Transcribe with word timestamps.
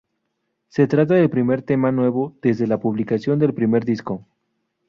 Se 0.69 0.87
trata 0.87 1.13
del 1.13 1.29
primer 1.29 1.61
tema 1.61 1.91
nuevo 1.91 2.35
desde 2.41 2.65
la 2.65 2.79
publicación 2.79 3.37
del 3.37 3.53
primer 3.53 3.85
disco. 3.85 4.25